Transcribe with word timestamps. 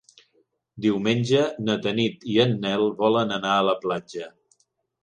Diumenge 0.85 1.43
na 1.67 1.75
Tanit 1.85 2.27
i 2.37 2.41
en 2.47 2.59
Nel 2.65 2.87
volen 3.07 3.39
anar 3.39 3.55
a 3.61 3.65
la 3.71 3.79
platja. 3.87 4.35